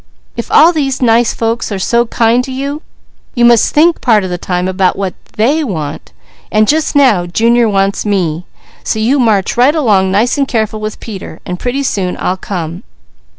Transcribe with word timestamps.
If 0.35 0.51
all 0.51 0.73
these 0.73 0.99
nice 0.99 1.31
folks 1.31 1.71
are 1.71 1.77
so 1.77 2.07
kind 2.07 2.43
to 2.45 2.51
you, 2.51 2.81
you 3.35 3.45
must 3.45 3.71
think 3.71 4.01
part 4.01 4.23
of 4.23 4.31
the 4.31 4.37
time 4.39 4.67
about 4.67 4.95
what 4.97 5.13
they 5.37 5.63
want, 5.63 6.11
and 6.51 6.67
just 6.67 6.95
now 6.95 7.27
Junior 7.27 7.69
wants 7.69 8.03
me, 8.03 8.47
so 8.83 8.97
you 8.97 9.19
march 9.19 9.57
right 9.57 9.75
along 9.75 10.09
nice 10.09 10.39
and 10.39 10.47
careful 10.47 10.79
with 10.81 10.99
Peter, 10.99 11.39
and 11.45 11.59
pretty 11.59 11.83
soon 11.83 12.17
I'll 12.19 12.35
come." 12.35 12.81